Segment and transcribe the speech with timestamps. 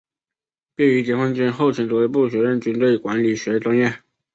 [0.73, 4.01] 毕业于解放军后勤指挥学院军队管理学专业。